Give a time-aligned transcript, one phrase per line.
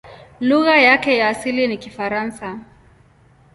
[0.41, 2.59] Lugha yake ya asili ni Kifaransa.